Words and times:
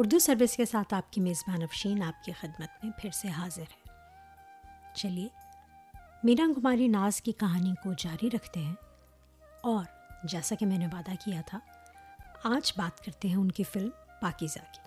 Urdu 0.00 0.18
service 0.18 0.56
کے 0.56 0.64
ساتھ 0.64 0.94
آپ 0.94 1.12
کی 1.12 1.20
میزبان 1.20 1.62
افشین 1.62 2.02
آپ 2.02 2.24
کی 2.24 2.32
خدمت 2.32 2.84
میں 2.84 2.92
پھر 2.98 3.10
سے 3.10 3.28
حاضر 3.28 3.62
ہے۔ 3.62 3.90
چلیے 4.94 5.28
مینا 6.24 6.42
کماری 6.56 6.88
ناز 6.88 7.22
کی 7.22 7.32
کہانی 7.32 7.74
کو 7.82 7.92
جاری 7.92 8.30
رکھتے 8.30 8.60
ہیں۔ 8.60 8.74
اور 9.62 9.84
جیسا 10.24 10.54
کہ 10.54 10.66
میں 10.66 10.78
نے 10.78 10.86
وعدہ 10.86 11.10
کیا 11.24 11.40
تھا، 11.46 11.58
آج 12.44 12.72
بات 12.76 13.04
کرتے 13.04 13.28
ہیں 13.28 13.36
ان 13.36 13.52
کی 13.52 13.62
فلم 13.62 13.90
پاکیزہ 14.20 14.58
کی۔ 14.58 14.80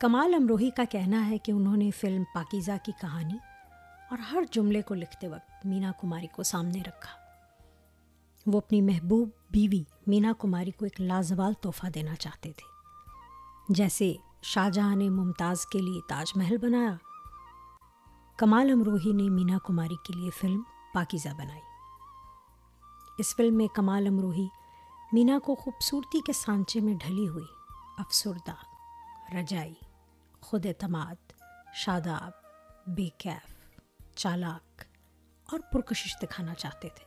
کمال 0.00 0.34
امروہی 0.34 0.70
کا 0.70 0.84
کہنا 0.90 1.30
ہے 1.30 1.38
کہ 1.38 1.52
انہوں 1.52 1.76
نے 1.76 1.90
فلم 1.90 2.22
پاکیزہ 2.34 2.72
کی 2.82 2.92
کہانی 3.00 3.38
اور 4.10 4.18
ہر 4.18 4.42
جملے 4.50 4.82
کو 4.82 4.94
لکھتے 4.94 5.28
وقت 5.28 5.66
مینا 5.66 5.92
کماری 6.00 6.26
کو 6.26 6.42
سامنے 6.42 6.80
رکھا۔ 6.80 7.18
وہ 8.46 8.58
اپنی 8.58 8.82
محبوب 8.82 9.28
بیوی 9.50 9.82
مینا 10.06 10.32
کماری 10.38 10.70
کو 10.70 10.84
ایک 10.84 11.00
لازوال 11.00 11.54
تحفہ 11.54 11.86
دینا 11.86 12.14
چاہتے 12.14 12.52
تھے۔ 12.52 12.72
جیسے 13.68 14.14
شاہ 14.42 14.70
جہاں 14.70 14.96
نے 14.96 15.08
ممتاز 15.08 15.66
کے 15.66 15.78
لیے 15.78 16.00
تاج 16.08 16.32
محل 16.36 16.56
بنایا، 16.56 16.94
کمال 18.36 18.70
امروہی 18.70 19.12
نے 19.12 19.22
مینا 19.22 19.58
کماری 19.58 19.96
کے 20.04 20.12
لیے 20.12 20.30
فلم 20.30 20.62
پاکیزہ 20.94 21.28
بنائی۔ 21.28 21.60
اس 23.18 23.36
فلم 23.36 23.56
میں 23.56 23.66
کمال 23.66 24.06
امروہی 24.06 24.48
مینا 25.12 25.38
کو 25.38 25.54
خوبصورتی 25.54 26.20
کے 26.20 26.32
سانچے 26.32 26.80
میں 26.80 26.94
ڈھلی 26.94 27.28
ہوئی 27.28 27.44
افسردہ، 27.98 28.54
رجائی، 29.36 29.74
خود 30.40 30.66
اعتماد، 30.66 31.32
شاداب، 31.74 32.32
بے 32.86 33.08
کیف، 33.18 33.70
چالاک 34.16 34.82
اور 35.52 35.60
پرکشش 35.72 36.16
دکھانا 36.22 36.54
چاہتے 36.54 36.88
تھے۔ 36.88 37.04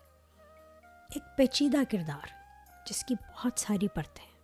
ایک 1.15 1.37
پیچیدہ 1.37 1.77
کردار 1.91 2.44
جس 2.85 3.05
کی 3.05 3.15
بہت 3.15 3.59
ساری 3.59 3.87
پرتیں 3.87 4.35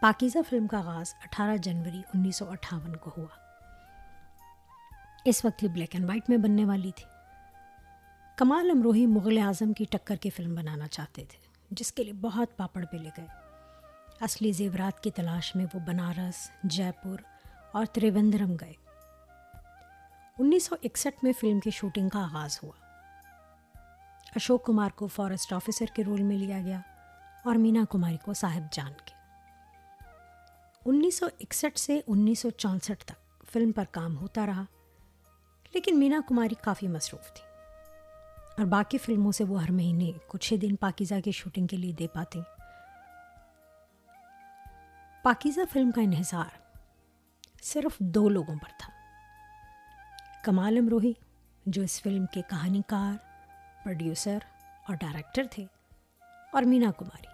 پاکیزہ 0.00 0.38
فلم 0.48 0.66
کا 0.66 0.78
آغاز 0.78 1.14
اٹھارہ 1.24 1.56
جنوری 1.56 2.02
انیس 2.14 2.36
سو 2.36 2.50
اٹھاون 2.50 2.96
کو 2.96 3.10
ہوا۔ 3.16 3.26
اس 5.24 5.44
وقت 5.44 5.64
یہ 5.64 5.68
بلیک 5.68 5.88
اینڈ 5.92 6.08
وائٹ 6.08 6.30
میں 6.30 6.38
بننے 6.38 6.64
والی 6.64 6.90
تھی۔ 6.96 7.04
کمال 8.36 8.70
امروہی 8.70 9.06
مغل 9.06 9.38
اعظم 9.38 9.72
کی 9.72 9.84
ٹکر 9.90 10.16
کی 10.16 10.30
فلم 10.30 10.54
بنانا 10.54 10.88
چاہتے 10.88 11.24
تھے، 11.24 11.38
جس 11.70 11.92
کے 11.92 12.04
لیے 12.04 12.12
بہت 12.12 12.56
پاپڑ 12.56 12.84
پہ 12.84 12.96
لے 12.96 13.10
گئے۔ 13.16 13.26
اصلی 14.20 14.52
زیورات 14.52 15.02
کی 15.02 15.10
تلاش 15.10 15.56
میں 15.56 15.66
وہ 15.74 15.80
بنارس 15.80 16.50
جے 16.64 16.90
پور 17.02 17.18
اور 17.72 17.86
تریوندرم 17.86 18.56
گئے۔ 18.60 18.72
انیس 20.38 20.66
سو 20.66 20.76
اکسٹھ 20.82 21.24
میں 21.24 21.32
فلم 21.40 21.60
کی 21.60 21.70
شوٹنگ 21.70 22.08
کا 22.08 22.24
آغاز 22.24 22.58
ہوا۔ 22.62 22.79
اشوک 24.36 24.64
کمار 24.66 24.90
کو 24.90 25.06
فارسٹ 25.06 25.52
آفیسر 25.52 25.86
کے 25.94 26.04
رول 26.04 26.22
میں 26.22 26.36
لیا 26.38 26.60
گیا 26.64 26.80
اور 27.44 27.54
مینا 27.54 27.84
کماری 27.90 28.16
کو 28.16 28.34
صاحب 28.34 28.72
جان 28.72 28.92
کے۔ 29.04 29.14
انیس 30.86 31.18
سو 31.18 31.26
اکسٹھ 31.40 31.78
سے 31.78 32.00
انیس 32.06 32.38
سو 32.38 32.50
چونسٹھ 32.50 33.04
تک 33.04 33.44
فلم 33.52 33.72
پر 33.72 33.84
کام 33.90 34.16
ہوتا 34.16 34.46
رہا، 34.46 34.64
لیکن 35.74 35.98
مینا 35.98 36.20
کماری 36.28 36.54
کافی 36.54 36.88
مصروف 36.88 37.32
تھی 37.32 37.44
اور 38.58 38.66
باقی 38.66 38.98
فلموں 38.98 39.32
سے 39.32 39.44
وہ 39.44 39.62
ہر 39.62 39.70
مہینے 39.70 40.10
کچھ 40.26 40.52
ہی 40.52 40.58
دن 40.58 40.76
پاکیزہ 40.76 41.14
کی 41.24 41.32
شوٹنگ 41.32 41.66
کے 41.66 41.76
لیے 41.76 41.92
دے 41.92 42.06
پاتے۔ 42.08 42.40
پاکیزہ 45.22 45.60
فلم 45.72 45.90
کا 45.90 46.00
انحصار 46.00 46.58
صرف 47.62 47.98
دو 47.98 48.28
لوگوں 48.28 48.54
پر 48.54 48.70
تھا۔ 48.78 48.92
کمال 50.44 50.78
امروہی، 50.78 51.12
جو 51.66 51.82
اس 51.82 52.00
فلم 52.02 52.26
کے 52.26 52.42
کہانی 52.50 52.80
کار 52.86 53.29
پروڈیوسر 53.84 54.38
اور 54.88 54.96
ڈائریکٹر 54.96 55.42
تھے 55.50 55.66
اور 56.52 56.62
مینا 56.62 56.90
کماری 56.90 57.26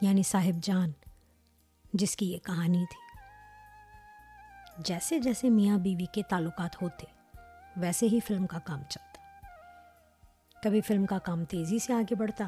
یعنی 0.00 0.22
صاحب 0.22 0.62
جان، 0.62 0.92
جس 1.92 2.16
کی 2.16 2.32
یہ 2.32 2.38
کہانی 2.38 2.84
تھی۔ 2.86 3.06
جیسے 4.78 5.18
جیسے 5.18 5.50
میاں 5.50 5.78
بیوی 5.78 6.06
کے 6.06 6.22
تعلقات 6.22 6.82
ہوتے، 6.82 7.06
ویسے 7.76 8.06
ہی 8.06 8.20
فلم 8.20 8.46
کا 8.46 8.58
کام 8.58 8.82
چلتا۔ 8.88 9.22
کبھی 10.62 10.80
فلم 10.80 11.06
کا 11.06 11.18
کام 11.18 11.44
تیزی 11.44 11.78
سے 11.78 11.92
آگے 11.92 12.14
بڑھتا 12.14 12.44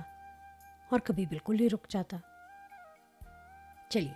اور 0.90 1.00
کبھی 1.00 1.26
بالکل 1.26 1.60
ہی 1.60 1.70
رک 1.70 1.88
جاتا۔ 1.88 2.16
چلیے، 3.88 4.14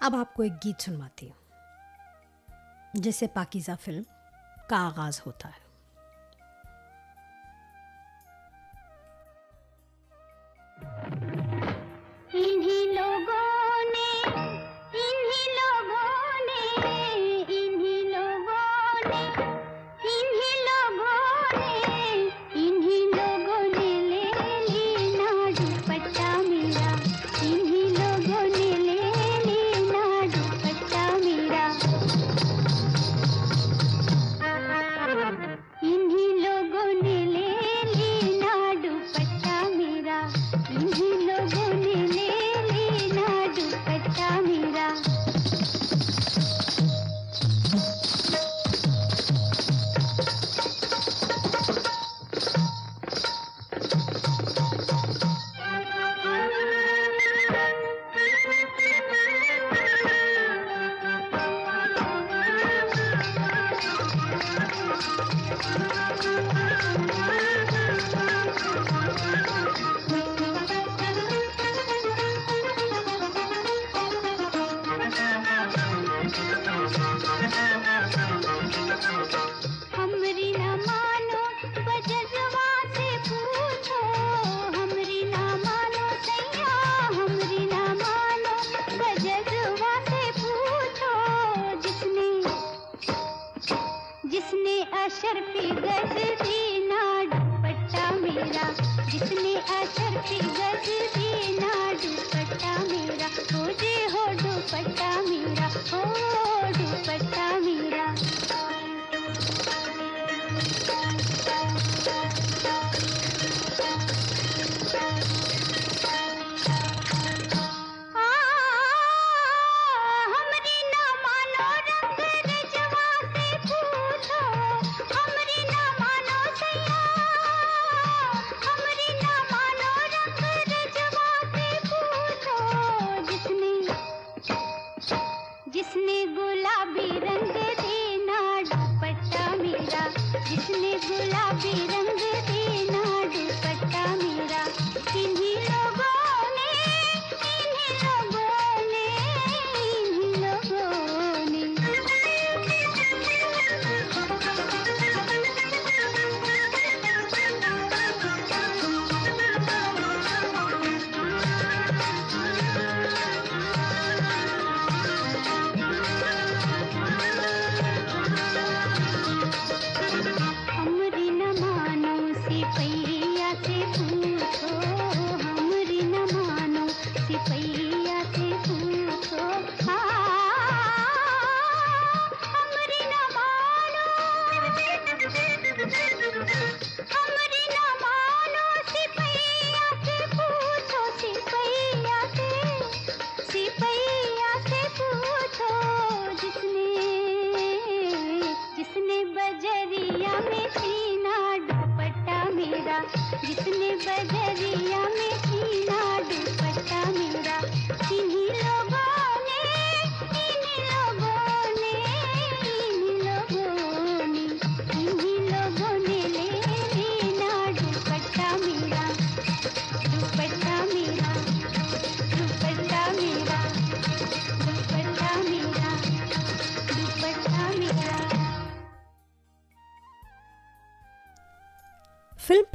اب 0.00 0.16
آپ 0.16 0.34
کو 0.34 0.42
ایک 0.42 0.52
گیت 0.64 0.82
سنواتی 0.82 1.28
ہوں، 1.28 1.50
جس 2.94 3.16
سے 3.16 3.26
پاکیزہ 3.26 3.72
فلم 3.84 4.02
کا 4.68 4.86
آغاز 4.86 5.20
ہوتا 5.26 5.48
ہے۔ 5.48 5.63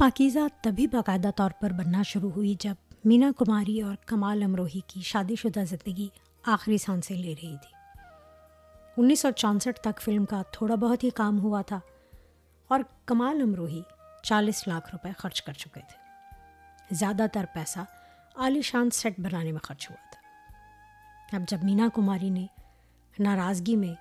پاکیزہ 0.00 0.38
تبھی 0.62 0.86
باقاعدہ 0.86 1.30
طور 1.36 1.50
پر 1.60 1.70
بننا 1.70 2.02
شروع 2.02 2.30
ہوئی 2.30 2.54
جب 2.60 2.74
مینا 3.04 3.30
کماری 3.38 3.80
اور 3.80 3.96
کمال 4.06 4.42
امروہی 4.42 4.80
کی 4.86 5.00
شادی 5.00 5.36
شدہ 5.36 5.64
زندگی 5.68 6.08
آخری 6.46 6.78
سانسیں 6.78 7.16
لے 7.16 7.34
رہی 7.42 7.56
تھی۔ 7.56 7.74
انیس 8.96 9.20
سو 9.20 9.30
چونسٹھ 9.30 9.80
تک 9.80 10.00
فلم 10.00 10.24
کا 10.24 10.42
تھوڑا 10.42 10.74
بہت 10.74 11.04
ہی 11.04 11.10
کام 11.10 11.40
ہوا 11.40 11.62
تھا 11.62 11.80
اور 12.68 12.80
کمال 13.06 13.40
امروہی 13.42 13.82
چالیس 14.22 14.68
لاکھ 14.68 14.88
روپے 14.92 15.08
خرچ 15.18 15.42
کر 15.42 15.52
چکے 15.52 15.80
تھے۔ 15.80 15.98
زیادہ 16.90 17.26
تر 17.32 17.44
پیسہ 17.54 17.78
عالی 18.36 18.62
شان 18.62 18.90
سیٹ 18.90 19.20
بنانے 19.20 19.52
میں 19.52 19.60
خرچ 19.60 19.90
ہوا 19.90 20.08
تھا۔ 20.10 21.36
اب 21.36 21.42
جب 21.48 21.64
مینا 21.64 21.88
کماری 21.94 22.30
نے 22.30 22.46
ناراضگی 23.18 23.76
میں 23.76 23.94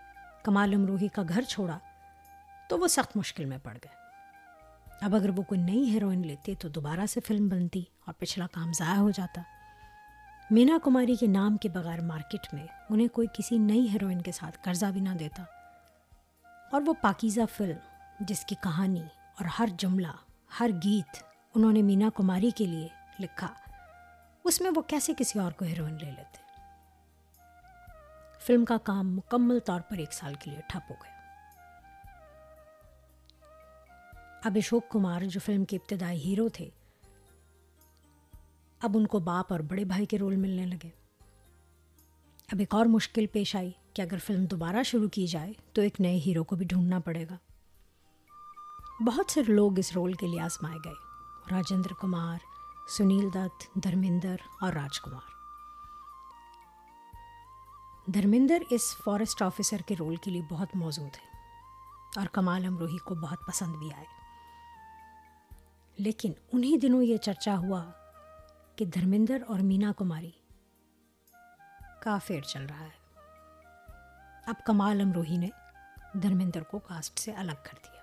کمال 0.43 0.73
امروہی 0.73 1.07
کا 1.07 1.21
گھر 1.29 1.41
چھوڑا 1.41 1.77
تو 2.69 2.79
وہ 2.79 2.87
سخت 2.87 3.17
مشکل 3.17 3.45
میں 3.45 3.57
پڑ 3.63 3.73
گئے۔ 3.73 3.98
اب 5.01 5.15
اگر 5.15 5.29
وہ 5.29 5.43
کوئی 5.43 5.61
نئی 5.61 5.89
ہیروئن 5.89 6.27
لیتے 6.27 6.53
تو 6.55 6.69
دوبارہ 6.69 7.05
سے 7.05 7.19
فلم 7.27 7.47
بنتی 7.47 7.83
اور 8.05 8.13
پچھلا 8.13 8.47
کام 8.51 8.71
ضائع 8.73 8.97
ہو 8.97 9.09
جاتا۔ 9.09 9.41
مینا 10.51 10.77
کماری 10.83 11.15
کے 11.15 11.27
نام 11.27 11.57
کے 11.57 11.69
بغیر 11.69 12.01
مارکیٹ 12.01 12.53
میں 12.53 12.67
انہیں 12.89 13.07
کوئی 13.07 13.27
کسی 13.33 13.57
نئی 13.57 13.89
ہیروئن 13.89 14.21
کے 14.21 14.31
ساتھ 14.31 14.59
قرضہ 14.63 14.85
بھی 14.85 15.01
نہ 15.01 15.09
دیتا۔ 15.09 15.43
اور 16.71 16.81
وہ 16.85 16.93
پاکیزہ 17.01 17.41
فلم 17.57 17.77
جس 18.19 18.45
کی 18.45 18.55
کہانی 18.63 19.03
اور 19.15 19.45
ہر 19.45 19.65
جملہ، 19.77 20.11
ہر 20.59 20.69
گیت 20.83 21.23
انہوں 21.55 21.71
نے 21.71 21.81
مینا 21.81 22.09
کماری 22.15 22.51
کے 22.51 22.65
لیے 22.65 22.87
لکھا، 23.19 23.53
اس 24.43 24.61
میں 24.61 24.71
وہ 24.75 24.81
کیسے 24.81 25.13
کسی 25.17 25.39
اور 25.39 25.51
کو 25.51 25.65
ہیروئن 25.65 25.93
لے 25.93 26.11
لیتے؟ 26.11 26.37
فلم 28.41 28.65
کا 28.65 28.77
کام 28.77 29.15
مکمل 29.15 29.59
طور 29.59 29.81
پر 29.81 29.97
ایک 29.97 30.13
سال 30.13 30.33
کے 30.33 30.51
لیے 30.51 30.61
ٹھپ 30.67 30.91
ہو 30.91 30.95
گیا۔ 31.03 31.18
اب 34.43 34.51
اشوک 34.55 34.89
کمار 34.89 35.21
جو 35.21 35.39
فلم 35.45 35.65
کے 35.65 35.77
ابتدائی 35.77 36.23
ہیرو 36.23 36.49
تھے، 36.49 36.69
اب 38.81 38.97
ان 38.97 39.07
کو 39.07 39.19
باپ 39.19 39.51
اور 39.51 39.59
بڑے 39.59 39.85
بھائی 39.85 40.05
کے 40.05 40.17
رول 40.17 40.35
ملنے 40.35 40.65
لگے۔ 40.65 40.89
اب 42.51 42.59
ایک 42.59 42.75
اور 42.75 42.85
مشکل 42.85 43.25
پیش 43.25 43.55
آئی 43.55 43.71
کہ 43.93 44.01
اگر 44.01 44.17
فلم 44.17 44.45
دوبارہ 44.45 44.83
شروع 44.83 45.09
کی 45.09 45.27
جائے 45.27 45.53
تو 45.73 45.81
ایک 45.81 46.01
نئے 46.01 46.19
ہیرو 46.25 46.43
کو 46.43 46.55
بھی 46.55 46.65
ڈھونڈنا 46.65 46.99
پڑے 46.99 47.25
گا۔ 47.29 47.37
بہت 49.07 49.31
سے 49.31 49.41
لوگ 49.47 49.79
اس 49.79 49.91
رول 49.95 50.13
کے 50.13 50.27
لیے 50.27 50.41
آزمائے 50.41 50.77
گئے۔ 50.85 50.93
راجندر 51.51 51.93
کمار، 52.01 52.39
سنیل 52.97 53.29
دت، 53.33 53.83
دھرمندر 53.83 54.35
اور 54.61 54.73
راج 54.73 54.99
کمار۔ 54.99 55.29
دھرمندر 58.11 58.61
اس 58.69 58.97
فارسٹ 59.05 59.41
آفیسر 59.41 59.77
کے 59.85 59.95
رول 59.99 60.15
کے 60.15 60.31
لیے 60.31 60.41
بہت 60.49 60.75
موزوں 60.75 61.09
تھے 61.13 61.37
اور 62.19 62.27
کمال 62.27 62.65
امروہی 62.65 62.97
کو 62.97 63.15
بہت 63.15 63.37
پسند 63.47 63.75
بھی 63.75 63.93
آئے۔ 63.93 64.18
لیکن 65.99 66.31
انہی 66.53 66.77
دنوں 66.77 67.03
یہ 67.03 67.17
چرچا 67.17 67.57
ہوا 67.57 67.85
کہ 68.75 68.85
دھرمندر 68.85 69.37
اور 69.47 69.59
مینا 69.59 69.91
کماری 69.97 70.31
کا 72.01 72.17
فیئر 72.17 72.41
چل 72.41 72.65
رہا 72.65 72.85
ہے۔ 72.85 73.21
اب 74.47 74.55
کمال 74.65 75.01
امروہی 75.01 75.37
نے 75.37 75.49
دھرمندر 76.13 76.63
کو 76.63 76.79
کاسٹ 76.79 77.19
سے 77.19 77.31
الگ 77.31 77.59
کر 77.63 77.77
دیا۔ 77.83 77.98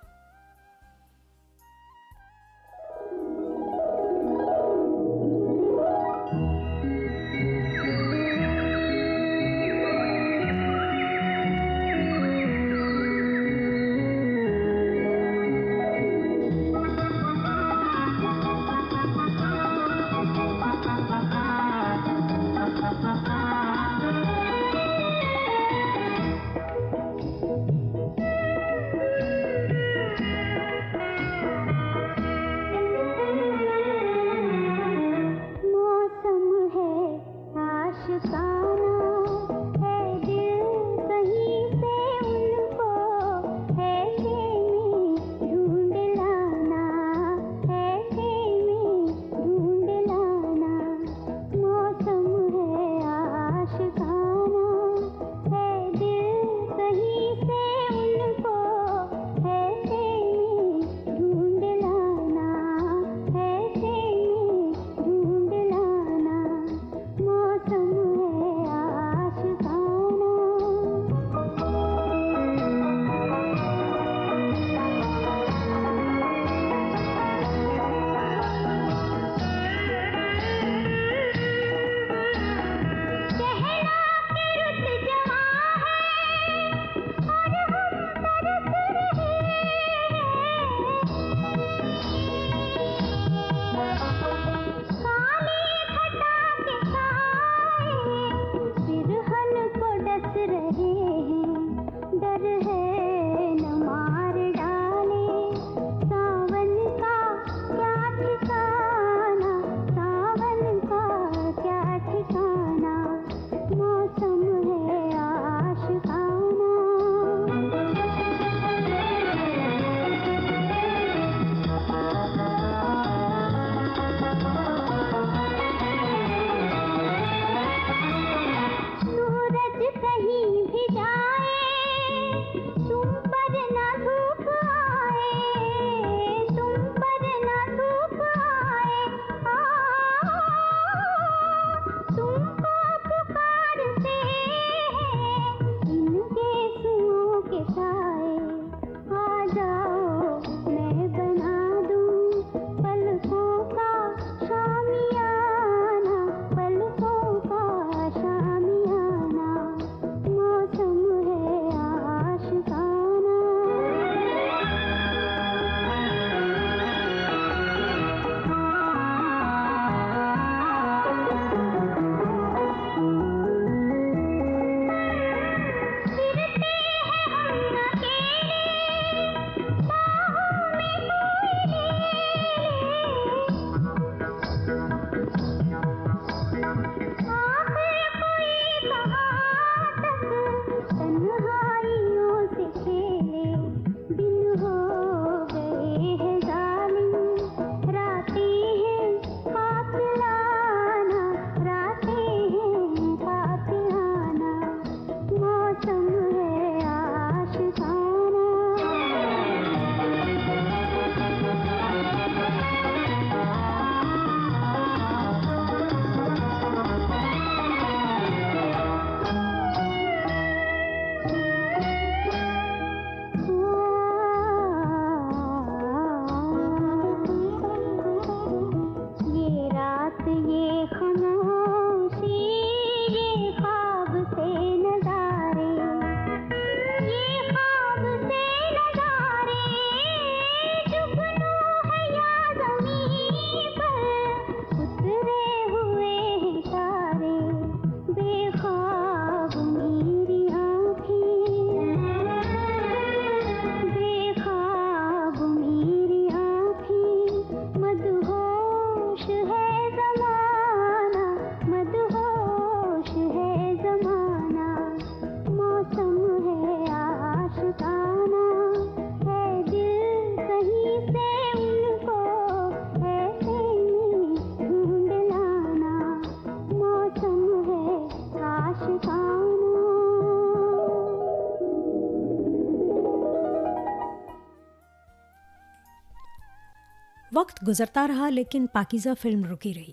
وقت 287.47 287.69
گزرتا 287.69 288.09
رہا 288.09 288.29
لیکن 288.29 288.67
پاکیزہ 288.73 289.09
فلم 289.23 289.45
رکی 289.45 289.75
رہی۔ 289.75 289.93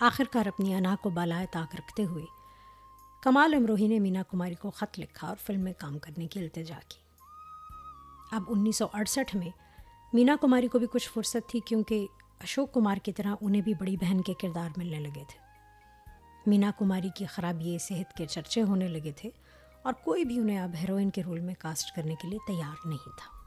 آخرکار 0.00 0.46
اپنی 0.46 0.74
انا 0.74 0.96
کو 1.02 1.10
بالائے 1.10 1.46
طاق 1.52 1.74
رکھتے 1.74 2.04
ہوئے 2.04 2.24
کمال 3.22 3.54
امروہی 3.54 3.88
نے 3.88 3.98
مینا 3.98 4.22
کماری 4.30 4.54
کو 4.54 4.70
خط 4.70 4.98
لکھا 4.98 5.28
اور 5.28 5.36
فلم 5.46 5.60
میں 5.60 5.72
کام 5.78 5.98
کرنے 5.98 6.26
کی 6.26 6.40
التجا 6.40 6.78
کی۔ 6.88 6.98
اب 8.32 8.42
انیس 8.48 8.76
سو 8.76 8.86
اڑسٹھ 8.92 9.36
میں 9.36 9.48
مینا 10.12 10.36
کماری 10.40 10.68
کو 10.68 10.78
بھی 10.78 10.86
کچھ 10.92 11.10
فرصت 11.10 11.48
تھی 11.48 11.60
کیونکہ 11.60 12.06
اشوک 12.40 12.72
کمار 12.72 12.96
کی 12.96 13.12
طرح 13.12 13.34
انہیں 13.40 13.62
بھی 13.62 13.74
بڑی 13.74 13.96
بہن 13.96 14.20
کے 14.20 14.34
کردار 14.34 14.68
ملنے 14.76 15.00
لگے 15.00 15.24
تھے۔ 15.28 15.38
مینا 16.46 16.70
کماری 16.78 17.08
کی 17.14 17.26
خرابی 17.26 17.78
صحت 17.78 18.16
کے 18.16 18.26
چرچے 18.26 18.62
ہونے 18.62 18.88
لگے 18.88 19.12
تھے 19.12 19.30
اور 19.82 19.92
کوئی 19.92 20.24
بھی 20.24 20.38
انہیں 20.38 20.58
اب 20.58 20.70
ہیروئن 20.74 21.10
کے 21.10 21.22
رول 21.22 21.40
میں 21.40 21.54
کاسٹ 21.58 21.96
کرنے 21.96 22.14
کے 22.14 22.28
لیے 22.28 22.38
تیار 22.46 22.88
نہیں 22.88 23.04
تھا۔ 23.04 23.43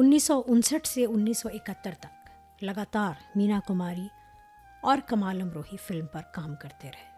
انیس 0.00 0.22
سو 0.22 0.42
انسٹھ 0.46 0.88
سے 0.88 1.04
انیس 1.04 1.38
سو 1.38 1.48
اکہتر 1.48 1.90
تک 2.00 2.28
لگاتار 2.62 3.12
مینا 3.34 3.60
کماری 3.66 4.08
اور 4.80 4.98
کمال 5.06 5.42
امروہی 5.42 5.76
فلم 5.76 6.06
پر 6.06 6.20
کام 6.34 6.54
کرتے 6.56 6.88
رہے۔ 6.88 7.17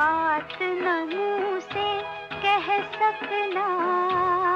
بات 0.00 0.62
نہ 0.62 1.04
منہ 1.04 1.58
سے 1.72 2.00
کہہ 2.42 2.70
سکنا۔ 2.92 4.49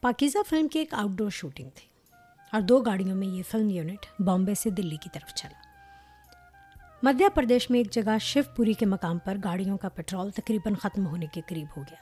پاکیزہ 0.01 0.39
فلم 0.49 0.69
کی 0.69 0.79
ایک 0.79 0.95
آؤٹ 0.95 1.11
ڈور 1.11 1.31
شوٹنگ 1.31 1.71
تھی۔ 1.75 1.96
اور 2.57 2.63
دو 2.63 2.81
گاڑیوں 2.81 3.17
میں 3.17 3.27
یہ 3.27 3.43
فلم 3.51 3.71
یونٹ 3.71 4.21
بامبے 4.21 4.55
سے 4.55 4.71
دلی 4.71 4.97
کی 4.97 5.09
طرف 5.13 5.35
چلا۔ 5.35 5.61
مدھیہ 7.03 7.29
پردیش 7.35 7.71
میں 7.71 7.81
ایک 7.81 7.93
جگہ 7.93 8.19
شیو 8.21 8.43
پوری 8.57 8.73
کے 8.73 8.87
مقام 8.87 9.19
پر 9.19 9.37
گاڑیوں 9.45 9.79
کا 9.79 9.89
پیٹرول 9.89 10.31
تقریباً 10.31 10.75
ختم 10.75 11.07
ہونے 11.07 11.27
کے 11.27 11.41
قریب 11.47 11.67
ہو 11.77 11.83
گیا۔ 11.83 11.97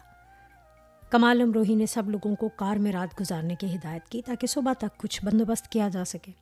کمال 1.10 1.40
امروہی 1.40 1.74
نے 1.74 1.86
سب 1.86 2.10
لوگوں 2.10 2.36
کو 2.36 2.48
کار 2.48 2.76
میں 2.76 2.92
رات 2.92 3.20
گزارنے 3.20 3.54
کی 3.54 3.74
ہدایت 3.74 4.08
کی 4.08 4.22
تاکہ 4.22 4.46
صبح 4.46 4.72
تک 4.72 4.98
کچھ 4.98 5.24
بندوبست 5.24 5.68
کیا 5.68 5.88
جا 5.88 6.04
سکے۔ 6.04 6.32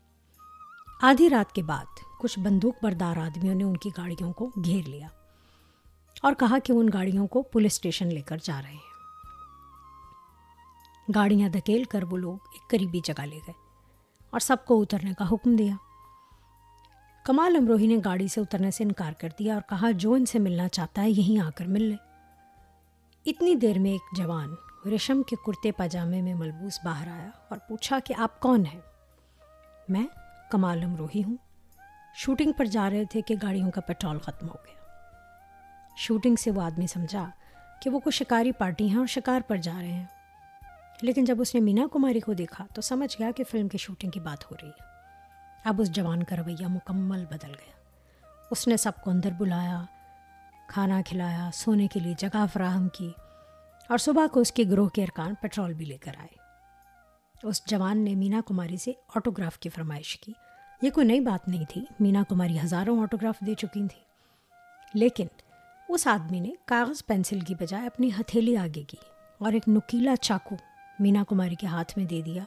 آدھی 1.03 1.31
رات 1.31 1.53
کے 1.53 1.63
بعد 1.63 2.21
کچھ 2.21 2.39
بندوق 2.39 2.75
بردار 2.83 3.17
آدمیوں 3.17 3.55
نے 3.55 3.65
ان 3.65 3.77
کی 3.77 3.91
گاڑیوں 3.97 4.33
کو 4.33 4.51
گھیر 4.65 4.89
لیا 4.89 5.09
اور 6.23 6.33
کہا 6.33 6.59
کہ 6.65 6.73
ان 6.73 6.89
گاڑیوں 6.93 7.27
کو 7.27 7.43
پولیس 7.43 7.73
اسٹیشن 7.73 8.15
لے 8.15 8.21
کر 8.21 8.37
جا 8.43 8.63
رہے 8.63 8.73
ہیں۔ 8.73 8.93
گاڑیاں 11.15 11.49
دھکیل 11.49 11.85
کر 11.85 12.05
وہ 12.11 12.17
لوگ 12.17 12.39
ایک 12.45 12.71
قریبی 12.71 13.01
جگہ 13.05 13.23
لے 13.23 13.39
گئے۔ 13.47 13.62
اور 14.33 14.41
سب 14.41 14.57
کو 14.67 14.83
اترنے 14.83 15.13
کا 15.19 15.25
حکم 15.33 15.57
دیا۔ 15.57 15.75
کمال 17.25 17.57
امروہی 17.57 17.87
نے 17.87 17.97
گاڑی 18.05 18.29
سے 18.29 18.41
اترنے 18.41 18.71
سے 18.71 18.85
انکار 18.85 19.13
کر 19.13 19.29
دیا 19.39 19.55
اور 19.55 19.63
کہا، 19.69 19.91
جو 19.91 20.13
ان 20.13 20.27
سے 20.27 20.39
ملنا 20.39 20.69
چاہتا 20.69 21.03
ہے 21.03 21.11
یہیں 21.11 21.47
آ 21.47 21.51
کر 21.51 21.65
مل 21.65 21.83
لے۔ 21.83 21.97
اتنی 23.27 23.55
دیر 23.55 23.79
میں 23.79 23.91
ایک 23.91 24.17
جوان 24.17 24.55
ریشم 24.87 25.23
کے 25.23 25.37
کرتے 25.47 25.73
پاجامے 25.73 26.23
میں 26.23 26.35
ملبوس 26.35 26.79
باہر 26.85 27.09
آیا 27.09 27.31
اور 27.49 27.59
پوچھا 27.69 27.99
کہ 28.05 28.15
آپ 28.19 28.41
کون 28.41 28.67
ہیں؟ 28.67 28.81
میں 29.89 30.07
کمال 30.51 30.83
امروہی 30.83 31.23
ہوں۔ 31.25 31.37
شوٹنگ 32.15 32.53
پر 32.53 32.65
جا 32.65 32.91
رہے 32.91 33.05
تھے 33.05 33.21
کہ 33.21 33.35
گاڑیوں 33.43 33.71
کا 33.71 33.81
پیٹرول 33.81 34.19
ختم 34.19 34.49
ہو 34.49 34.55
گیا۔ 34.55 34.83
شوٹنگ 35.97 36.37
سے 36.37 36.51
وہ 36.51 36.63
آدمی 36.63 36.87
سمجھا 36.87 37.31
کہ 37.83 37.91
وہ 37.91 37.99
کوئی 37.99 38.13
شکاری 38.13 38.53
پارٹی 38.53 38.89
ہیں 38.89 38.99
اور 38.99 39.07
شکار 39.07 39.41
پر 39.47 39.57
جا 39.57 39.75
رہے 39.81 39.93
ہیں۔ 39.93 40.07
لیکن 41.03 41.25
جب 41.25 41.41
اس 41.41 41.55
نے 41.55 41.61
مینا 41.61 41.87
کماری 41.93 42.21
کو 42.21 42.33
دیکھا 42.33 42.67
تو 42.75 42.83
سمجھ 42.83 43.17
گیا 43.19 43.31
کہ 43.37 43.45
فلم 43.45 43.69
کی 43.69 43.79
شوٹنگ 43.79 44.11
کی 44.11 44.21
بات 44.21 44.51
ہو 44.51 44.57
رہی 44.63 44.69
ہے۔ 44.69 44.85
اب 45.65 45.81
اس 45.81 45.91
جوان 45.91 46.23
کا 46.23 46.37
رویہ 46.37 46.67
مکمل 46.69 47.25
بدل 47.25 47.51
گیا۔ 47.51 47.73
اس 48.51 48.69
نے 48.69 48.77
سب 48.77 48.93
کو 49.05 49.11
اندر 49.11 49.31
بلایا، 49.39 49.85
کھانا 50.69 51.03
کھلایا، 51.07 51.51
سونے 51.55 51.87
کے 51.87 52.01
لیے 52.01 52.15
جگہ 52.19 52.45
فراہم 52.53 52.89
کی 52.89 53.11
اور 53.89 53.99
صبح 53.99 54.27
کو 54.27 54.41
اس 54.41 54.53
کے 54.53 54.65
گروہ 54.71 54.89
کے 54.89 55.03
ارکان 55.03 55.35
پیٹرول 55.35 55.73
بھی 55.73 55.87
لے 55.87 55.99
کر 55.99 56.13
آئے۔ 56.19 56.43
اس 57.43 57.67
جوان 57.67 58.05
نے 58.05 58.15
مینا 58.15 58.41
کماری 58.47 58.77
سے 58.77 58.93
آٹوگراف 59.15 59.59
کی 59.59 59.69
فرمائش 59.69 60.19
کی۔ 60.19 60.33
یہ 60.83 60.91
کوئی 60.91 61.07
نئی 61.07 61.21
بات 61.21 61.49
نہیں 61.49 61.65
تھی، 61.69 61.85
مینا 62.01 62.23
کماری 62.29 62.59
ہزاروں 62.65 63.03
آٹوگراف 63.03 63.41
دے 63.47 63.55
چکی 63.55 63.89
تھیں۔ 63.89 64.05
لیکن 64.95 65.27
اس 65.89 66.07
آدمی 66.07 66.41
نے 66.41 66.51
کاغذ 66.65 67.07
پینسل 67.07 67.41
کی 67.41 67.55
بجائے 67.55 67.87
اپنی 67.87 68.09
ہتھیلی 68.09 68.57
آگے 68.57 68.83
کی 68.83 68.97
اور 69.39 69.53
ایک 69.53 69.69
نکیلا 69.69 70.17
چاقو 70.17 70.55
مینا 70.99 71.25
کماری 71.29 71.55
کے 71.55 71.67
ہاتھ 71.67 71.99
میں 71.99 72.07
دے 72.07 72.23
دیا 72.23 72.45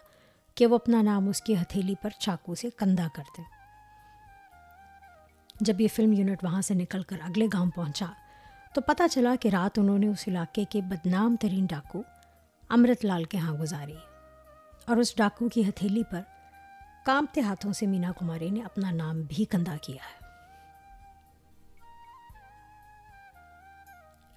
کہ 0.55 0.65
وہ 0.65 0.75
اپنا 0.75 1.01
نام 1.01 1.29
اس 1.29 1.41
کی 1.41 1.55
ہتھیلی 1.61 1.95
پر 2.01 2.09
چاقو 2.09 2.55
سے 2.55 2.69
کندھا 2.69 3.07
کر 3.13 3.23
دے۔ 3.37 3.41
جب 5.61 5.81
یہ 5.81 5.87
فلم 5.95 6.13
یونٹ 6.13 6.43
وہاں 6.43 6.61
سے 6.61 6.73
نکل 6.73 7.03
کر 7.03 7.17
اگلے 7.21 7.47
گاؤں 7.53 7.71
پہنچا 7.71 8.05
تو 8.73 8.81
پتہ 8.81 9.03
چلا 9.11 9.35
کہ 9.41 9.49
رات 9.49 9.79
انہوں 9.79 9.99
نے 9.99 10.07
اس 10.07 10.27
علاقے 10.27 10.65
کے 10.65 10.81
بدنام 10.81 11.35
ترین 11.35 11.65
ڈاکو 11.65 12.03
امرت 12.69 13.05
لال 13.05 13.23
کے 13.23 13.37
ہاں 13.37 13.53
گزاری 13.53 13.95
اور 14.87 14.97
اس 14.97 15.17
ڈاکو 15.17 15.49
کی 15.49 15.69
ہتھیلی 15.69 16.03
پر 16.11 16.21
کامتے 17.05 17.41
ہاتھوں 17.41 17.73
سے 17.73 17.87
مینا 17.87 18.11
کماری 18.19 18.49
نے 18.49 18.61
اپنا 18.61 18.91
نام 18.91 19.21
بھی 19.21 19.45
کندھا 19.45 19.75
کیا 19.81 20.03
ہے۔ 20.03 20.25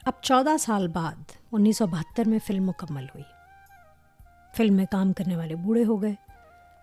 اب 0.06 0.12
چودہ 0.22 0.56
سال 0.56 0.88
بعد 0.88 1.32
انیس 1.52 1.78
سو 1.78 1.86
بہتر 1.86 2.28
میں 2.28 2.38
فلم 2.46 2.66
مکمل 2.66 3.04
ہوئی۔ 3.04 3.38
فلم 4.56 4.74
میں 4.74 4.87
کام 4.90 5.12
کرنے 5.12 5.37
والے 5.37 5.54
بوڑھے 5.54 5.84
ہو 5.84 6.02
گئے۔ 6.02 6.14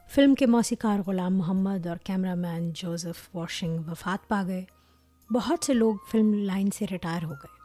فلم 0.09 0.35
کے 0.35 0.45
موسیقار 0.45 0.99
غلام 1.07 1.37
محمد 1.37 1.87
اور 1.87 1.97
کیمرہ 1.97 2.35
مین 2.35 2.71
جوزف 2.75 3.35
واشنگ 3.35 3.79
وفات 3.87 4.27
پا 4.27 4.43
گئے۔ 4.47 4.65
بہت 5.33 5.65
سے 5.65 5.73
لوگ 5.73 5.95
فلم 6.11 6.33
لائن 6.33 6.69
سے 6.71 6.85
ریٹائر 6.91 7.23
ہو 7.23 7.31
گئے۔ 7.31 7.55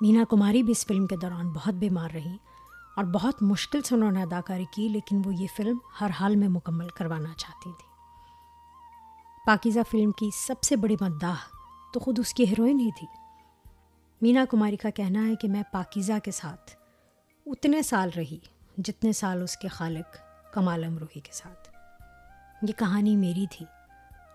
مینا 0.00 0.24
کماری 0.30 0.62
بھی 0.62 0.72
اس 0.72 0.86
فلم 0.86 1.06
کے 1.06 1.16
دوران 1.16 1.48
بہت 1.48 1.74
بیمار 1.74 2.10
رہیں 2.14 2.36
اور 2.96 3.04
بہت 3.04 3.42
مشکل 3.42 3.82
سے 3.82 3.94
انہوں 3.94 4.12
نے 4.12 4.22
اداکاری 4.22 4.64
کی، 4.74 4.88
لیکن 4.88 5.22
وہ 5.24 5.34
یہ 5.34 5.46
فلم 5.56 5.78
ہر 6.00 6.10
حال 6.20 6.36
میں 6.36 6.48
مکمل 6.48 6.88
کروانا 6.88 7.34
چاہتی 7.36 7.72
تھی۔ 7.72 7.92
پاکیزہ 9.46 9.80
فلم 9.90 10.10
کی 10.10 10.30
سب 10.46 10.62
سے 10.62 10.76
بڑی 10.76 10.96
مداح 11.00 11.36
تو 11.94 12.00
خود 12.00 12.18
اس 12.18 12.34
کی 12.34 12.44
ہیروئن 12.44 12.80
ہی 12.80 12.90
تھی۔ 12.98 13.06
مینا 14.22 14.44
کماری 14.50 14.76
کا 14.76 14.90
کہنا 14.90 15.26
ہے 15.26 15.34
کہ 15.34 15.48
میں 15.48 15.62
پاکیزہ 15.72 16.12
کے 16.24 16.30
ساتھ 16.30 16.70
اتنے 17.46 17.82
سال 17.82 18.10
رہی۔ 18.16 18.38
جتنے 18.76 19.12
سال 19.12 19.42
اس 19.42 19.56
کے 19.56 19.68
خالق 19.68 20.16
کمال 20.52 20.84
امروہی 20.84 21.20
کے 21.20 21.32
ساتھ۔ 21.32 21.68
یہ 22.62 22.72
کہانی 22.78 23.16
میری 23.16 23.46
تھی 23.50 23.66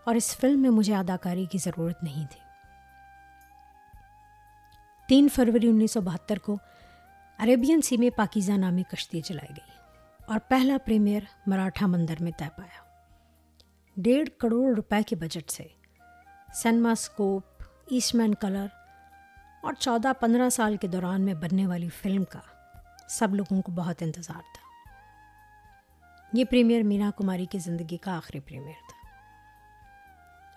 اور 0.04 0.16
اس 0.16 0.38
فلم 0.38 0.62
میں 0.62 0.70
مجھے 0.70 0.96
اداکاری 0.96 1.46
کی 1.46 1.58
ضرورت 1.58 2.04
نہیں 2.04 2.26
تھی۔ 2.32 2.40
تین 5.08 5.30
فروری 5.30 5.68
انیس 5.68 5.92
سو 5.92 6.02
بہتر 6.02 6.38
کو 6.38 6.58
عربین 7.38 7.82
سی 7.82 7.98
میں 7.98 8.10
پاکیزہ 8.10 8.52
نامی 8.52 8.84
کشتی 8.84 9.22
چلائی 9.22 9.50
گئی 9.50 9.72
اور 10.28 10.40
پہلا 10.48 10.78
پریمیئر 10.86 11.22
مراٹھا 11.46 11.88
مندر 11.88 12.16
میں 12.20 12.32
طے 12.38 12.46
پایا۔ 12.58 12.84
ڈیڑھ 13.98 14.30
کروڑ 14.40 14.76
روپے 14.76 15.04
کے 15.08 15.16
بجٹ 15.16 15.52
سے 15.52 15.68
سینما 16.54 16.96
سکوپ، 16.96 17.44
ایسٹ 17.88 18.16
مین 18.16 18.34
کلر 18.34 18.66
اور 19.64 19.74
چودہ 19.74 20.12
پندرہ 20.20 20.50
سال 20.50 20.78
کے 20.78 20.88
دوران 20.88 21.22
میں 21.22 21.34
بننے 21.34 21.68
والی 21.68 21.90
فلم 21.90 22.24
کا 22.24 22.40
سب 23.10 23.36
لوگوں 23.36 23.62
کو 23.62 23.72
بہت 23.72 24.02
انتظار 24.02 24.42
تھا۔ 24.42 24.68
یہ 26.34 26.46
پریمیئر 26.46 26.84
مینا 26.84 27.12
کماری 27.18 27.46
کی 27.46 27.60
زندگی 27.60 27.98
کا 27.98 28.18
آخری 28.18 28.40
پریمیئر 28.40 28.74
تھا۔ 28.74 28.98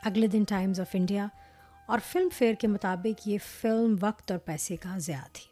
اگلے 0.09 0.27
دن 0.27 0.45
ٹائمز 0.49 0.81
آف 0.81 0.87
انڈیا 0.93 1.27
اور 1.87 1.99
فلم 2.07 2.29
فیئر 2.29 2.55
کے 2.55 2.67
مطابق 2.67 3.29
یہ 3.29 3.39
فلم 3.61 3.97
وقت 4.01 4.31
اور 4.31 4.39
پیسے 4.39 4.77
کا 4.77 4.99
ضیاع 4.99 5.27
تھی۔ 5.33 5.51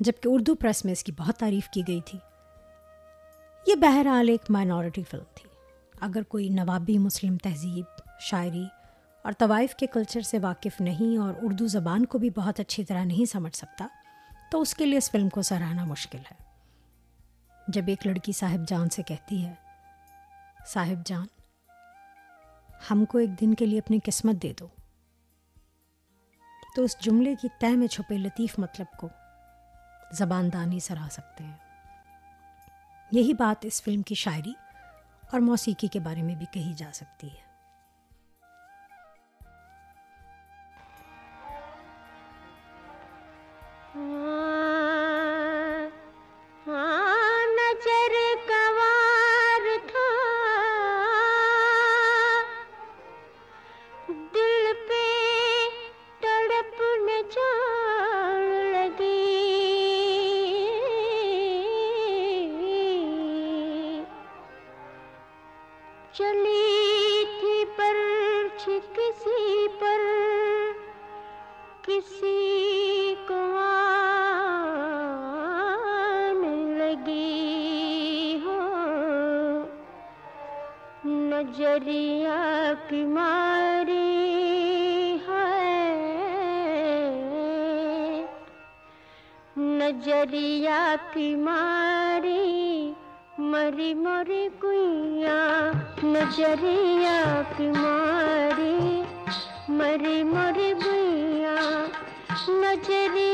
جبکہ 0.00 0.28
اردو 0.32 0.54
پریس 0.54 0.84
میں 0.84 0.92
اس 0.92 1.04
کی 1.04 1.12
بہت 1.12 1.36
تعریف 1.36 1.68
کی 1.68 1.82
گئی 1.88 2.00
تھی۔ 2.00 2.18
یہ 3.66 3.74
بہرحال 3.74 4.28
ایک 4.28 4.50
مائنورٹی 4.50 5.02
فلم 5.02 5.24
تھی۔ 5.34 5.48
اگر 6.00 6.22
کوئی 6.22 6.48
نوابی 6.48 6.98
مسلم 6.98 7.36
تہذیب، 7.36 7.84
شاعری 8.20 8.64
اور 9.22 9.32
طوائف 9.38 9.74
کے 9.74 9.86
کلچر 9.86 10.20
سے 10.20 10.38
واقف 10.38 10.80
نہیں 10.80 11.18
اور 11.18 11.34
اردو 11.42 11.66
زبان 11.66 12.06
کو 12.06 12.18
بھی 12.18 12.30
بہت 12.30 12.60
اچھی 12.60 12.84
طرح 12.84 13.04
نہیں 13.04 13.24
سمجھ 13.24 13.56
سکتا 13.56 13.86
تو 14.50 14.60
اس 14.60 14.74
کے 14.74 14.86
لیے 14.86 14.98
اس 14.98 15.10
فلم 15.10 15.28
کو 15.28 15.42
سراہنا 15.42 15.84
مشکل 15.84 16.18
ہے۔ 16.18 16.44
جب 17.68 17.82
ایک 17.86 18.06
لڑکی 18.06 18.32
صاحب 18.32 18.68
جان 18.68 18.88
سے 18.88 19.02
کہتی 19.02 19.46
ہے، 19.46 19.54
صاحب 20.66 21.06
جان، 21.06 21.26
ہم 22.90 23.04
کو 23.04 23.18
ایک 23.18 23.40
دن 23.40 23.54
کے 23.54 23.66
لیے 23.66 23.78
اپنی 23.78 23.98
قسمت 24.04 24.42
دے 24.42 24.52
دو۔ 24.60 24.68
تو 26.76 26.82
اس 26.82 26.96
جملے 27.00 27.34
کی 27.34 27.48
طے 27.60 27.76
میں 27.76 27.86
چھپے 27.86 28.18
لطیف 28.18 28.58
مطلب 28.58 28.98
کو 28.98 29.08
زبان 30.12 30.52
دانی 30.52 30.80
سراہ 30.80 31.08
سکتے 31.08 31.44
ہیں۔ 31.44 31.56
یہی 33.12 33.32
بات 33.32 33.64
اس 33.64 33.82
فلم 33.82 34.02
کی 34.02 34.14
شاعری 34.14 34.52
اور 35.32 35.40
موسیقی 35.40 35.88
کے 35.88 36.00
بارے 36.00 36.22
میں 36.22 36.34
بھی 36.34 36.46
کہی 36.52 36.72
جا 36.76 36.90
سکتی 36.94 37.26
ہے۔ 37.26 37.43
ماری 91.16 92.92
مری 93.38 93.94
مری 93.94 94.48
کئیا 94.60 95.70
نجریا 96.04 97.42
کی 97.56 97.66
ماری۔ 97.66 99.02
مری 99.68 100.22
مری 100.22 100.74
بیا 100.74 101.84
نظریا 102.48 103.33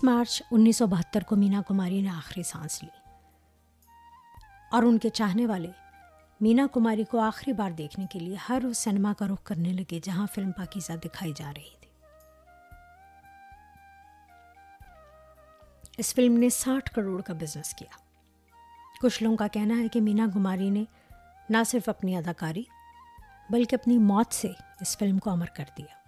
تیس 0.00 0.04
مارچ 0.04 0.42
انیس 0.50 0.76
سو 0.76 0.86
بہتر 0.86 1.22
کو 1.22 1.36
مینا 1.36 1.62
کماری 1.68 2.00
نے 2.00 2.08
آخری 2.08 2.42
سانس 2.42 2.82
لی۔ 2.82 2.88
اور 4.72 4.82
ان 4.82 4.98
کے 4.98 5.08
چاہنے 5.08 5.46
والے 5.46 5.70
مینا 6.40 6.66
کماری 6.72 7.04
کو 7.04 7.20
آخری 7.20 7.52
بار 7.52 7.70
دیکھنے 7.70 8.06
کے 8.06 8.18
لیے 8.18 8.36
ہر 8.48 8.62
اس 8.64 8.78
سنیما 8.78 9.12
کا 9.18 9.26
رخ 9.26 9.42
کرنے 9.44 9.72
لگے 9.72 10.00
جہاں 10.02 10.26
فلم 10.34 10.52
پاکیزہ 10.52 10.92
دکھائی 10.92 11.32
جا 11.36 11.52
رہی 11.56 11.76
تھی۔ 11.80 11.90
اس 15.98 16.14
فلم 16.14 16.32
نے 16.32 16.48
ساٹھ 16.48 16.90
کروڑ 16.90 17.22
کا 17.22 17.32
بزنس 17.32 17.74
کیا۔ 17.74 17.96
کچھ 19.02 19.22
لوگوں 19.22 19.36
کا 19.36 19.48
کہنا 19.48 19.78
ہے 19.78 19.88
کہ 19.88 20.00
مینا 20.00 20.26
کماری 20.34 20.70
نے 20.70 20.84
نہ 21.50 21.58
صرف 21.66 21.88
اپنی 21.88 22.16
اداکاری 22.16 22.62
بلکہ 23.50 23.74
اپنی 23.74 23.98
موت 23.98 24.34
سے 24.34 24.48
اس 24.80 24.98
فلم 24.98 25.18
کو 25.18 25.30
امر 25.30 25.46
کر 25.46 25.64
دیا۔ 25.78 26.00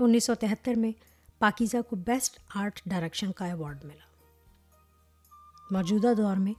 انیس 0.00 0.24
سو 0.24 0.34
تہتر 0.34 0.74
میں 0.74 1.11
پاکیزہ 1.42 1.76
کو 1.90 1.96
بیسٹ 1.96 2.38
آرٹ 2.54 2.80
ڈائریکشن 2.86 3.32
کا 3.32 3.44
ایوارڈ 3.44 3.84
ملا۔ 3.84 4.04
موجودہ 5.70 6.08
دور 6.16 6.36
میں 6.36 6.52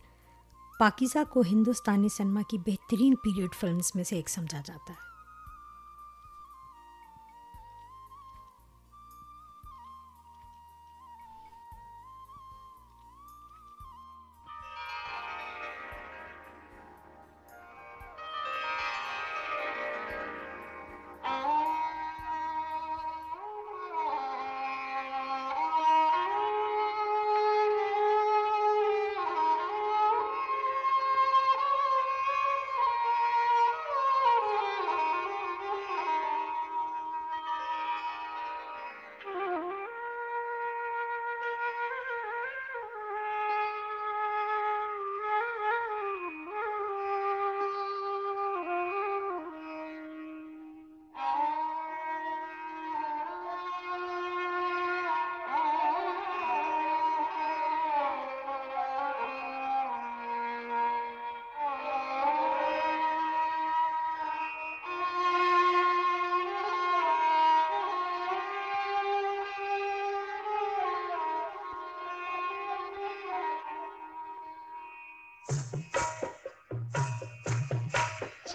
پاکیزہ 0.80 1.24
کو 1.30 1.42
ہندوستانی 1.42 2.10
سنیما 2.10 2.42
کی 2.50 2.58
بہترین 2.58 3.16
پیریڈ 3.16 3.56
فلمز 3.56 3.92
میں 3.96 4.04
سے 4.04 4.16
ایک 4.16 4.30
سمجھا 4.30 4.62
جاتا 4.66 4.94
ہے۔ 4.94 5.13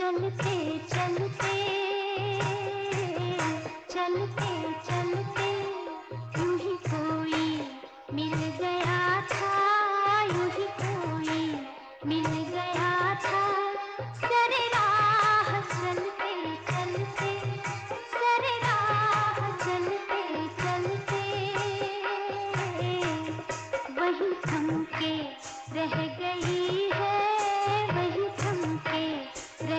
چلتے 0.08 0.52
چلتے 0.90 1.56
چلتے 3.92 4.67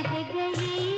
رہ 0.03 0.21
گئی 0.33 0.88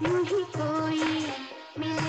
یوں 0.00 0.22
ہی 0.30 0.42
کوئی 0.52 1.00
مل 1.78 2.05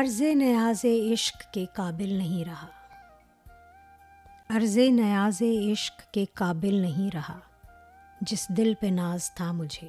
عرض 0.00 0.22
نیاز 0.22 0.86
عشق 1.12 1.52
کے 1.52 1.66
قابل 1.74 2.12
نہیں 2.12 2.44
رہا۔ 2.44 2.66
عرض 4.56 4.78
نیاز 4.78 5.42
عشق 5.72 6.12
کے 6.12 6.24
قابل 6.34 6.74
نہیں 6.74 7.16
رہا۔ 7.16 7.38
جس 8.20 8.48
دل 8.48 8.74
پہ 8.80 8.86
ناز 8.86 9.34
تھا 9.34 9.52
مجھے، 9.52 9.88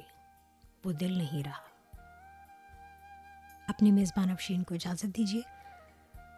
وہ 0.84 0.92
دل 0.92 1.18
نہیں 1.18 1.44
رہا۔ 1.44 2.00
اپنی 3.68 3.92
میزبان 3.92 4.30
افشین 4.30 4.62
کو 4.62 4.74
اجازت 4.74 5.04
دیجیے 5.04 5.42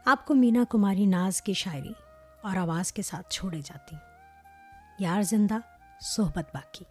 آپ 0.04 0.26
کو 0.26 0.34
مینا 0.34 0.64
کماری 0.70 1.06
ناز 1.06 1.42
کی 1.42 1.52
شاعری 1.52 1.92
اور 2.42 2.56
آواز 2.56 2.92
کے 2.92 3.02
ساتھ 3.02 3.30
چھوڑے 3.30 3.60
جاتی۔ 3.64 3.96
یار 4.98 5.22
زندہ، 5.22 5.56
صحبت 6.00 6.54
باقی۔ 6.54 6.84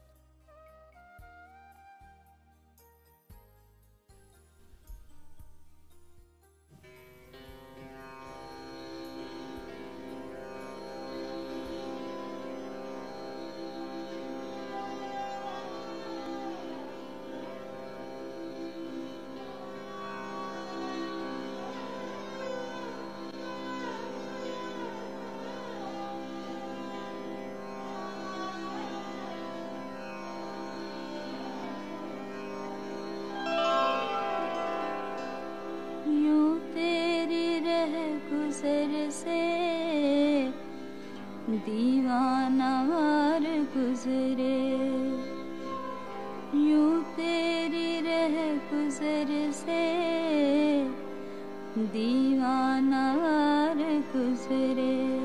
دیوانہ 52.41 53.73
گزرے۔ 54.15 55.19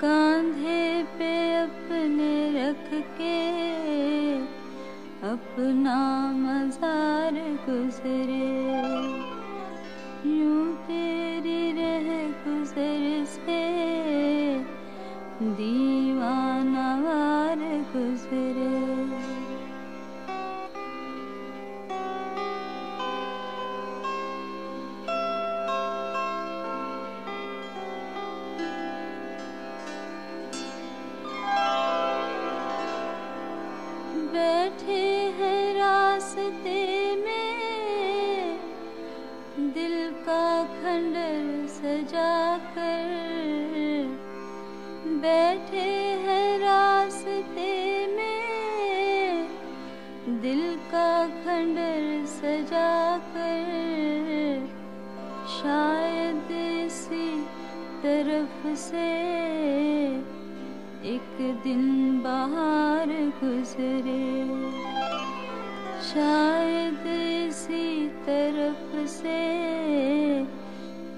کاندھے 0.00 1.02
پہ 1.18 1.64
اپنے 1.64 2.50
رکھ 2.54 2.94
کے 3.16 3.71
اپنا 5.52 6.32
مزار 6.34 7.32
گزرے۔ 7.68 8.72
یوں 10.24 10.72
تیری 10.86 11.72
رہ 11.76 12.10
گزر 12.46 13.22
سے 13.28 13.62
دیوانہ 15.40 16.88
وار 17.04 17.62
گزرے۔ 17.94 18.71
کر 42.74 44.06
بیٹھے 45.20 45.90
ہیں 46.24 46.58
راستے 46.58 48.06
میں، 48.16 49.46
دل 50.42 50.74
کا 50.90 51.26
کھنڈر 51.42 52.24
سجا 52.26 53.16
کر، 53.32 54.58
شاید 55.60 56.50
اسی 56.50 57.30
طرف 58.02 58.66
سے 58.78 59.10
ایک 61.02 61.40
دن 61.64 62.18
بہار 62.22 63.08
گزرے۔ 63.42 64.20
شاید 66.12 67.06
اسی 67.06 68.08
طرف 68.24 68.96
سے 69.08 69.40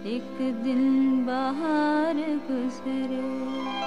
ایک 0.04 0.42
دن 0.64 1.22
بہار 1.26 2.14
گزرے۔ 2.50 3.83